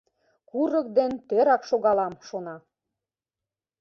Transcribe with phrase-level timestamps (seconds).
[0.49, 2.55] «Курык ден тӧрак шогалам!» шона.